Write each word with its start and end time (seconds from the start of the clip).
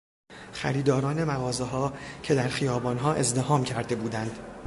خریداران 0.51 1.23
مغازهها 1.23 1.93
که 2.23 2.35
در 2.35 2.47
خیابانها 2.47 3.13
ازدحام 3.13 3.63
کرده 3.63 3.95
بودند 3.95 4.39